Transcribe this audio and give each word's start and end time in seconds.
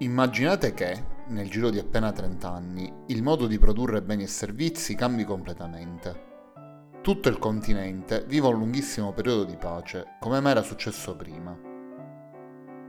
Immaginate 0.00 0.74
che, 0.74 1.04
nel 1.28 1.48
giro 1.48 1.70
di 1.70 1.78
appena 1.78 2.12
30 2.12 2.50
anni, 2.50 2.92
il 3.06 3.22
modo 3.22 3.46
di 3.46 3.58
produrre 3.58 4.02
beni 4.02 4.24
e 4.24 4.26
servizi 4.26 4.94
cambi 4.94 5.24
completamente. 5.24 6.24
Tutto 7.00 7.30
il 7.30 7.38
continente 7.38 8.22
vive 8.26 8.48
un 8.48 8.58
lunghissimo 8.58 9.14
periodo 9.14 9.44
di 9.44 9.56
pace, 9.56 10.16
come 10.20 10.40
mai 10.40 10.50
era 10.50 10.60
successo 10.60 11.16
prima. 11.16 11.58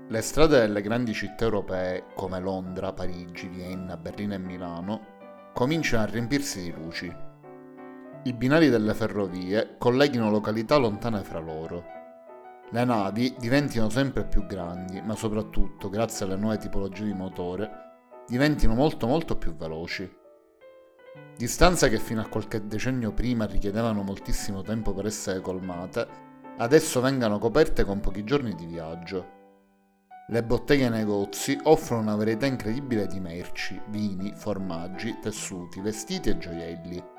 Le 0.09 0.21
strade 0.21 0.59
delle 0.59 0.81
grandi 0.81 1.13
città 1.13 1.45
europee, 1.45 2.07
come 2.13 2.41
Londra, 2.41 2.91
Parigi, 2.91 3.47
Vienna, 3.47 3.95
Berlino 3.95 4.33
e 4.33 4.39
Milano, 4.39 5.01
cominciano 5.53 6.03
a 6.03 6.07
riempirsi 6.07 6.61
di 6.61 6.73
luci. 6.73 7.15
I 8.23 8.33
binari 8.33 8.67
delle 8.67 8.93
ferrovie 8.93 9.75
colleghino 9.77 10.29
località 10.29 10.75
lontane 10.75 11.23
fra 11.23 11.39
loro 11.39 11.95
le 12.71 12.83
navi 12.83 13.33
diventino 13.39 13.89
sempre 13.89 14.25
più 14.25 14.45
grandi, 14.45 15.01
ma 15.01 15.15
soprattutto, 15.15 15.89
grazie 15.89 16.25
alle 16.25 16.35
nuove 16.35 16.57
tipologie 16.57 17.05
di 17.05 17.13
motore, 17.13 17.69
diventino 18.27 18.73
molto 18.73 19.07
molto 19.07 19.37
più 19.37 19.55
veloci. 19.55 20.09
Distanze 21.37 21.87
che 21.87 21.97
fino 21.97 22.19
a 22.19 22.27
qualche 22.27 22.67
decennio 22.67 23.13
prima 23.13 23.45
richiedevano 23.45 24.03
moltissimo 24.03 24.63
tempo 24.63 24.93
per 24.93 25.05
essere 25.05 25.39
colmate, 25.39 26.07
adesso 26.57 26.99
vengano 26.99 27.39
coperte 27.39 27.85
con 27.85 28.01
pochi 28.01 28.25
giorni 28.25 28.53
di 28.53 28.65
viaggio. 28.65 29.35
Le 30.27 30.43
botteghe 30.43 30.83
e 30.83 30.87
i 30.87 30.89
negozi 30.89 31.57
offrono 31.63 32.01
una 32.01 32.15
varietà 32.15 32.47
incredibile 32.47 33.07
di 33.07 33.21
merci, 33.21 33.79
vini, 33.87 34.33
formaggi, 34.35 35.19
tessuti, 35.21 35.79
vestiti 35.79 36.29
e 36.29 36.37
gioielli 36.37 37.15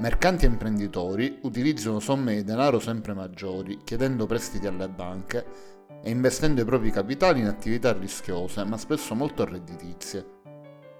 Mercanti 0.00 0.44
e 0.44 0.48
imprenditori 0.48 1.40
utilizzano 1.42 1.98
somme 1.98 2.36
di 2.36 2.44
denaro 2.44 2.78
sempre 2.78 3.14
maggiori, 3.14 3.80
chiedendo 3.82 4.26
prestiti 4.26 4.68
alle 4.68 4.88
banche 4.88 5.44
e 6.04 6.10
investendo 6.10 6.60
i 6.60 6.64
propri 6.64 6.92
capitali 6.92 7.40
in 7.40 7.48
attività 7.48 7.92
rischiose, 7.92 8.62
ma 8.62 8.76
spesso 8.76 9.16
molto 9.16 9.44
redditizie. 9.44 10.36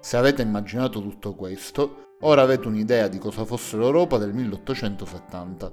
Se 0.01 0.17
avete 0.17 0.41
immaginato 0.41 1.01
tutto 1.01 1.33
questo, 1.33 2.15
ora 2.21 2.41
avete 2.41 2.67
un'idea 2.67 3.07
di 3.07 3.19
cosa 3.19 3.45
fosse 3.45 3.77
l'Europa 3.77 4.17
del 4.17 4.33
1870. 4.33 5.71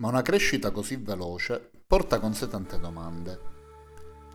Ma 0.00 0.08
una 0.08 0.22
crescita 0.22 0.72
così 0.72 0.96
veloce 0.96 1.70
porta 1.86 2.18
con 2.18 2.34
sé 2.34 2.48
tante 2.48 2.80
domande. 2.80 3.57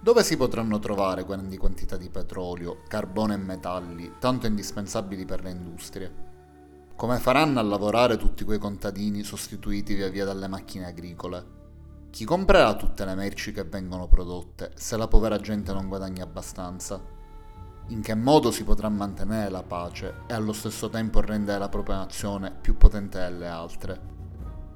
Dove 0.03 0.21
si 0.21 0.35
potranno 0.35 0.79
trovare 0.79 1.23
grandi 1.23 1.55
quantità 1.55 1.95
di 1.95 2.09
petrolio, 2.09 2.81
carbone 2.89 3.35
e 3.35 3.37
metalli, 3.37 4.15
tanto 4.19 4.47
indispensabili 4.47 5.23
per 5.23 5.41
le 5.41 5.51
industrie? 5.51 6.13
Come 6.93 7.19
faranno 7.19 7.59
a 7.59 7.63
lavorare 7.63 8.17
tutti 8.17 8.43
quei 8.43 8.59
contadini 8.59 9.23
sostituiti 9.23 9.93
via 9.93 10.09
via 10.09 10.25
dalle 10.25 10.49
macchine 10.49 10.87
agricole? 10.87 11.45
Chi 12.09 12.25
comprerà 12.25 12.75
tutte 12.75 13.05
le 13.05 13.15
merci 13.15 13.53
che 13.53 13.63
vengono 13.63 14.09
prodotte 14.09 14.71
se 14.75 14.97
la 14.97 15.07
povera 15.07 15.39
gente 15.39 15.71
non 15.71 15.87
guadagna 15.87 16.25
abbastanza? 16.25 17.01
In 17.87 18.01
che 18.01 18.13
modo 18.13 18.51
si 18.51 18.65
potrà 18.65 18.89
mantenere 18.89 19.49
la 19.49 19.63
pace 19.63 20.15
e 20.27 20.33
allo 20.33 20.51
stesso 20.51 20.89
tempo 20.89 21.21
rendere 21.21 21.59
la 21.59 21.69
propria 21.69 21.95
nazione 21.95 22.51
più 22.51 22.75
potente 22.75 23.19
delle 23.19 23.47
altre? 23.47 24.01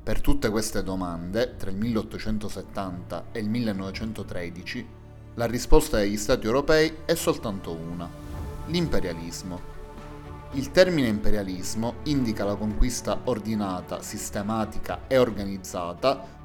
Per 0.03 0.21
tutte 0.21 0.49
queste 0.49 0.83
domande, 0.83 1.57
tra 1.57 1.69
il 1.69 1.75
1870 1.75 3.25
e 3.33 3.39
il 3.39 3.49
1913, 3.49 4.96
la 5.37 5.45
risposta 5.45 5.97
degli 5.97 6.17
Stati 6.17 6.47
europei 6.47 6.97
è 7.05 7.13
soltanto 7.13 7.71
una, 7.71 8.09
l'imperialismo. 8.65 9.75
Il 10.53 10.71
termine 10.71 11.07
imperialismo 11.07 11.95
indica 12.03 12.43
la 12.43 12.55
conquista 12.55 13.21
ordinata, 13.25 14.01
sistematica 14.01 15.01
e 15.07 15.17
organizzata 15.19 16.35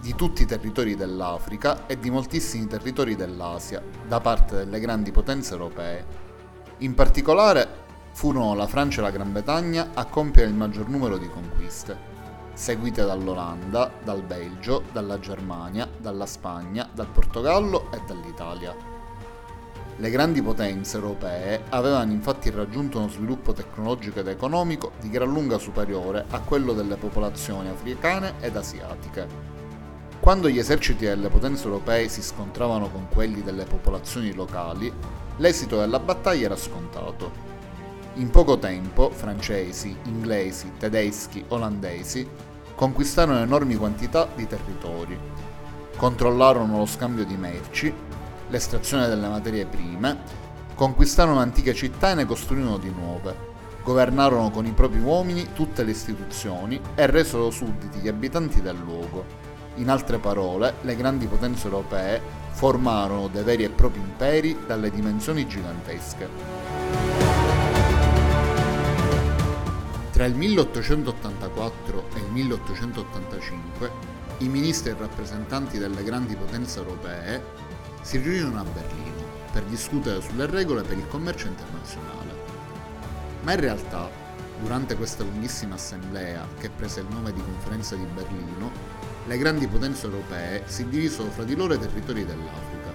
di 0.00 0.16
tutti 0.16 0.42
i 0.42 0.46
territori 0.46 0.96
dell'Africa 0.96 1.86
e 1.86 2.00
di 2.00 2.10
moltissimi 2.10 2.66
territori 2.66 3.14
dell'Asia 3.14 3.80
da 4.08 4.20
parte 4.20 4.56
delle 4.56 4.80
grandi 4.80 5.12
potenze 5.12 5.52
europee. 5.52 6.04
In 6.78 6.94
particolare 6.94 7.80
furono 8.12 8.54
la 8.54 8.66
Francia 8.66 9.00
e 9.00 9.04
la 9.04 9.10
Gran 9.10 9.30
Bretagna 9.30 9.90
a 9.94 10.04
compiere 10.06 10.48
il 10.48 10.56
maggior 10.56 10.88
numero 10.88 11.16
di 11.16 11.28
conquiste 11.28 12.11
seguite 12.54 13.04
dall'Olanda, 13.04 13.90
dal 14.02 14.22
Belgio, 14.22 14.82
dalla 14.92 15.18
Germania, 15.18 15.88
dalla 15.98 16.26
Spagna, 16.26 16.88
dal 16.92 17.08
Portogallo 17.08 17.90
e 17.92 18.00
dall'Italia. 18.06 18.74
Le 19.96 20.10
grandi 20.10 20.42
potenze 20.42 20.96
europee 20.96 21.64
avevano 21.68 22.12
infatti 22.12 22.50
raggiunto 22.50 22.98
uno 22.98 23.08
sviluppo 23.08 23.52
tecnologico 23.52 24.20
ed 24.20 24.28
economico 24.28 24.92
di 25.00 25.10
gran 25.10 25.30
lunga 25.30 25.58
superiore 25.58 26.24
a 26.30 26.40
quello 26.40 26.72
delle 26.72 26.96
popolazioni 26.96 27.68
africane 27.68 28.34
ed 28.40 28.56
asiatiche. 28.56 29.26
Quando 30.18 30.48
gli 30.48 30.58
eserciti 30.58 31.04
delle 31.04 31.28
potenze 31.28 31.64
europee 31.64 32.08
si 32.08 32.22
scontravano 32.22 32.88
con 32.88 33.08
quelli 33.10 33.42
delle 33.42 33.64
popolazioni 33.64 34.32
locali, 34.32 34.92
l'esito 35.36 35.78
della 35.78 35.98
battaglia 35.98 36.46
era 36.46 36.56
scontato. 36.56 37.51
In 38.16 38.28
poco 38.28 38.58
tempo 38.58 39.08
francesi, 39.10 39.96
inglesi, 40.04 40.72
tedeschi, 40.78 41.42
olandesi 41.48 42.28
conquistarono 42.74 43.38
enormi 43.38 43.74
quantità 43.76 44.28
di 44.34 44.46
territori, 44.46 45.18
controllarono 45.96 46.76
lo 46.76 46.84
scambio 46.84 47.24
di 47.24 47.36
merci, 47.36 47.90
l'estrazione 48.50 49.08
delle 49.08 49.28
materie 49.28 49.64
prime, 49.64 50.18
conquistarono 50.74 51.38
antiche 51.38 51.72
città 51.72 52.10
e 52.10 52.14
ne 52.16 52.26
costruirono 52.26 52.76
di 52.76 52.90
nuove, 52.90 53.34
governarono 53.82 54.50
con 54.50 54.66
i 54.66 54.72
propri 54.72 55.00
uomini 55.00 55.54
tutte 55.54 55.82
le 55.82 55.92
istituzioni 55.92 56.78
e 56.94 57.06
resero 57.06 57.50
sudditi 57.50 58.00
gli 58.00 58.08
abitanti 58.08 58.60
del 58.60 58.76
luogo. 58.76 59.24
In 59.76 59.88
altre 59.88 60.18
parole, 60.18 60.74
le 60.82 60.96
grandi 60.96 61.26
potenze 61.26 61.64
europee 61.66 62.20
formarono 62.50 63.28
dei 63.28 63.42
veri 63.42 63.64
e 63.64 63.70
propri 63.70 64.00
imperi 64.00 64.54
dalle 64.66 64.90
dimensioni 64.90 65.46
gigantesche. 65.46 66.81
Tra 70.22 70.30
il 70.30 70.36
1884 70.36 72.04
e 72.14 72.18
il 72.20 72.30
1885 72.30 73.90
i 74.38 74.48
ministri 74.48 74.92
e 74.92 74.96
rappresentanti 74.96 75.78
delle 75.78 76.04
grandi 76.04 76.36
potenze 76.36 76.78
europee 76.78 77.42
si 78.02 78.18
riunirono 78.18 78.60
a 78.60 78.62
Berlino 78.62 79.24
per 79.50 79.64
discutere 79.64 80.22
sulle 80.22 80.46
regole 80.46 80.82
per 80.82 80.96
il 80.96 81.08
commercio 81.08 81.48
internazionale. 81.48 82.34
Ma 83.42 83.52
in 83.54 83.58
realtà, 83.58 84.08
durante 84.60 84.94
questa 84.94 85.24
lunghissima 85.24 85.74
assemblea 85.74 86.46
che 86.56 86.70
prese 86.70 87.00
il 87.00 87.06
nome 87.10 87.32
di 87.32 87.42
Conferenza 87.42 87.96
di 87.96 88.06
Berlino, 88.14 88.70
le 89.26 89.38
grandi 89.38 89.66
potenze 89.66 90.06
europee 90.06 90.62
si 90.66 90.88
divisero 90.88 91.30
fra 91.30 91.42
di 91.42 91.56
loro 91.56 91.74
i 91.74 91.80
territori 91.80 92.24
dell'Africa. 92.24 92.92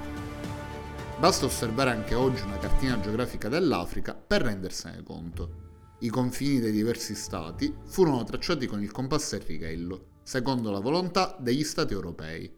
Basta 1.20 1.44
osservare 1.44 1.90
anche 1.90 2.16
oggi 2.16 2.44
una 2.44 2.58
cartina 2.58 2.98
geografica 3.02 3.50
dell'Africa 3.50 4.14
per 4.14 4.44
rendersene 4.44 5.04
conto. 5.04 5.67
I 6.00 6.10
confini 6.10 6.60
dei 6.60 6.72
diversi 6.72 7.16
stati 7.16 7.76
furono 7.86 8.24
tracciati 8.24 8.68
con 8.68 8.84
il 8.84 8.92
compasso 8.92 9.36
e 9.36 9.40
il 9.40 9.46
righello, 9.46 10.20
secondo 10.22 10.70
la 10.70 10.80
volontà 10.80 11.36
degli 11.40 11.64
stati 11.64 11.94
europei. 11.94 12.56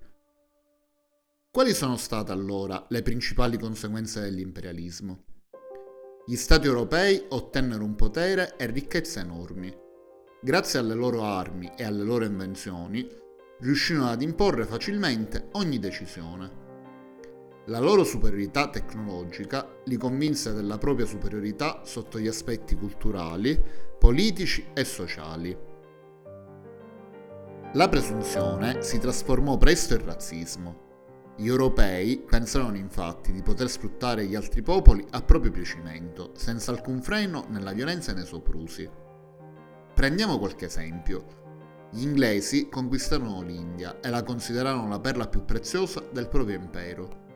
Quali 1.49 1.73
sono 1.73 1.95
state 1.95 2.33
allora 2.33 2.85
le 2.89 3.01
principali 3.01 3.57
conseguenze 3.57 4.19
dell'imperialismo? 4.19 5.23
Gli 6.25 6.35
stati 6.35 6.67
europei 6.67 7.23
ottennero 7.29 7.83
un 7.83 7.95
potere 7.95 8.55
e 8.57 8.65
ricchezze 8.65 9.21
enormi. 9.21 9.73
Grazie 10.41 10.79
alle 10.79 10.93
loro 10.93 11.23
armi 11.23 11.71
e 11.77 11.85
alle 11.85 12.03
loro 12.03 12.25
invenzioni, 12.25 13.07
riuscirono 13.61 14.09
ad 14.09 14.21
imporre 14.21 14.65
facilmente 14.65 15.47
ogni 15.53 15.79
decisione. 15.79 16.68
La 17.69 17.77
loro 17.77 18.03
superiorità 18.03 18.67
tecnologica 18.67 19.63
li 19.85 19.95
convinse 19.95 20.53
della 20.53 20.79
propria 20.79 21.05
superiorità 21.05 21.81
sotto 21.83 22.17
gli 22.17 22.25
aspetti 22.25 22.75
culturali, 22.75 23.61
politici 23.99 24.65
e 24.73 24.83
sociali. 24.83 25.55
La 27.73 27.87
presunzione 27.87 28.81
si 28.81 28.97
trasformò 28.97 29.59
presto 29.59 29.93
in 29.93 30.03
razzismo. 30.03 30.87
Gli 31.37 31.47
europei 31.47 32.17
pensarono 32.17 32.75
infatti 32.75 33.31
di 33.31 33.43
poter 33.43 33.69
sfruttare 33.69 34.25
gli 34.25 34.33
altri 34.33 34.63
popoli 34.63 35.05
a 35.11 35.21
proprio 35.21 35.51
piacimento, 35.51 36.31
senza 36.33 36.71
alcun 36.71 37.03
freno 37.03 37.45
nella 37.49 37.73
violenza 37.73 38.13
e 38.13 38.15
nei 38.15 38.25
soprusi. 38.25 38.89
Prendiamo 39.93 40.39
qualche 40.39 40.65
esempio. 40.65 41.23
Gli 41.91 42.01
inglesi 42.01 42.67
conquistarono 42.67 43.43
l'India 43.43 43.99
e 43.99 44.09
la 44.09 44.23
considerarono 44.23 44.87
la 44.87 44.99
perla 44.99 45.27
più 45.27 45.45
preziosa 45.45 46.03
del 46.11 46.27
proprio 46.27 46.55
impero 46.55 47.27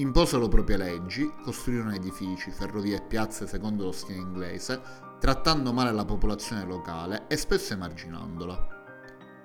imposero 0.00 0.48
proprie 0.48 0.76
leggi, 0.76 1.30
costruirono 1.42 1.94
edifici, 1.94 2.50
ferrovie 2.50 2.96
e 2.96 3.02
piazze 3.02 3.46
secondo 3.46 3.84
lo 3.84 3.92
stile 3.92 4.18
inglese, 4.18 4.80
trattando 5.18 5.72
male 5.72 5.92
la 5.92 6.04
popolazione 6.04 6.64
locale 6.64 7.26
e 7.28 7.36
spesso 7.36 7.74
emarginandola. 7.74 8.78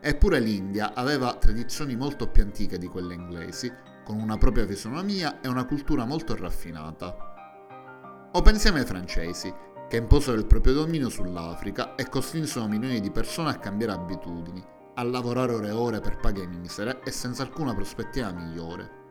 Eppure 0.01 0.39
l'India 0.39 0.93
aveva 0.93 1.35
tradizioni 1.35 1.95
molto 1.95 2.29
più 2.29 2.43
antiche 2.43 2.77
di 2.77 2.87
quelle 2.87 3.13
inglesi, 3.13 3.71
con 4.03 4.19
una 4.19 4.37
propria 4.37 4.65
fisonomia 4.65 5.41
e 5.41 5.47
una 5.47 5.65
cultura 5.65 6.05
molto 6.05 6.35
raffinata. 6.35 8.29
O 8.31 8.41
pensiamo 8.41 8.77
ai 8.77 8.85
francesi, 8.85 9.53
che 9.89 9.97
imposero 9.97 10.37
il 10.37 10.45
proprio 10.45 10.73
dominio 10.73 11.09
sull'Africa 11.09 11.95
e 11.95 12.07
costrinsero 12.07 12.67
milioni 12.67 12.99
di 12.99 13.11
persone 13.11 13.49
a 13.49 13.59
cambiare 13.59 13.93
abitudini, 13.93 14.63
a 14.95 15.03
lavorare 15.03 15.53
ore 15.53 15.67
e 15.67 15.71
ore 15.71 15.99
per 15.99 16.17
paghe 16.17 16.47
misere 16.47 17.01
e 17.03 17.11
senza 17.11 17.43
alcuna 17.43 17.73
prospettiva 17.73 18.31
migliore. 18.31 19.04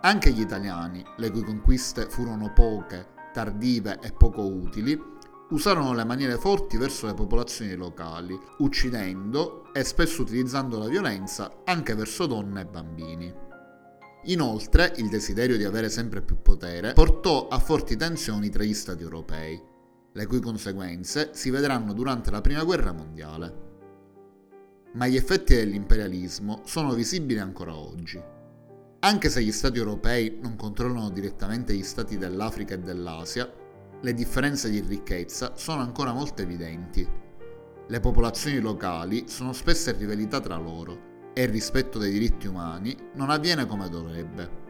Anche 0.00 0.30
gli 0.30 0.40
italiani, 0.40 1.04
le 1.16 1.30
cui 1.30 1.42
conquiste 1.42 2.08
furono 2.08 2.52
poche, 2.52 3.06
tardive 3.32 3.98
e 4.00 4.12
poco 4.12 4.42
utili, 4.42 4.96
usarono 5.50 5.92
le 5.92 6.04
maniere 6.04 6.36
forti 6.36 6.76
verso 6.76 7.06
le 7.06 7.14
popolazioni 7.14 7.74
locali, 7.74 8.38
uccidendo 8.58 9.72
e 9.72 9.82
spesso 9.82 10.22
utilizzando 10.22 10.78
la 10.78 10.86
violenza 10.86 11.62
anche 11.64 11.96
verso 11.96 12.26
donne 12.26 12.60
e 12.60 12.66
bambini. 12.66 13.34
Inoltre, 14.24 14.92
il 14.98 15.08
desiderio 15.08 15.56
di 15.56 15.64
avere 15.64 15.88
sempre 15.88 16.22
più 16.22 16.42
potere 16.42 16.92
portò 16.92 17.48
a 17.48 17.58
forti 17.58 17.96
tensioni 17.96 18.50
tra 18.50 18.62
gli 18.62 18.74
stati 18.74 19.02
europei, 19.02 19.60
le 20.12 20.26
cui 20.26 20.40
conseguenze 20.40 21.30
si 21.32 21.50
vedranno 21.50 21.92
durante 21.92 22.30
la 22.30 22.40
Prima 22.40 22.62
Guerra 22.62 22.92
Mondiale. 22.92 23.66
Ma 24.92 25.08
gli 25.08 25.16
effetti 25.16 25.56
dell'imperialismo 25.56 26.62
sono 26.64 26.94
visibili 26.94 27.40
ancora 27.40 27.74
oggi. 27.74 28.36
Anche 29.00 29.28
se 29.30 29.44
gli 29.44 29.52
stati 29.52 29.78
europei 29.78 30.38
non 30.42 30.56
controllano 30.56 31.10
direttamente 31.10 31.72
gli 31.72 31.84
stati 31.84 32.18
dell'Africa 32.18 32.74
e 32.74 32.80
dell'Asia, 32.80 33.48
le 34.00 34.12
differenze 34.12 34.68
di 34.70 34.80
ricchezza 34.80 35.52
sono 35.54 35.82
ancora 35.82 36.12
molto 36.12 36.42
evidenti. 36.42 37.08
Le 37.86 38.00
popolazioni 38.00 38.58
locali 38.58 39.28
sono 39.28 39.52
spesso 39.52 39.90
in 39.90 39.98
rivalità 39.98 40.40
tra 40.40 40.56
loro 40.56 41.30
e 41.32 41.44
il 41.44 41.48
rispetto 41.48 42.00
dei 42.00 42.10
diritti 42.10 42.48
umani 42.48 42.96
non 43.14 43.30
avviene 43.30 43.66
come 43.66 43.88
dovrebbe. 43.88 44.66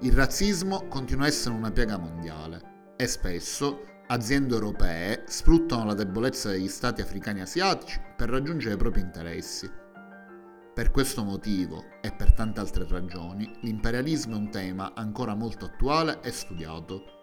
Il 0.00 0.12
razzismo 0.12 0.86
continua 0.86 1.24
a 1.24 1.28
essere 1.28 1.54
una 1.54 1.70
piaga 1.70 1.96
mondiale 1.96 2.92
e 2.96 3.06
spesso 3.06 3.80
aziende 4.08 4.54
europee 4.54 5.24
sfruttano 5.26 5.86
la 5.86 5.94
debolezza 5.94 6.50
degli 6.50 6.68
stati 6.68 7.00
africani 7.00 7.40
asiatici 7.40 7.98
per 8.14 8.28
raggiungere 8.28 8.74
i 8.74 8.78
propri 8.78 9.00
interessi. 9.00 9.86
Per 10.78 10.92
questo 10.92 11.24
motivo 11.24 11.86
e 12.00 12.12
per 12.12 12.32
tante 12.32 12.60
altre 12.60 12.86
ragioni, 12.88 13.50
l'imperialismo 13.62 14.36
è 14.36 14.38
un 14.38 14.48
tema 14.48 14.92
ancora 14.94 15.34
molto 15.34 15.64
attuale 15.64 16.20
e 16.22 16.30
studiato 16.30 17.17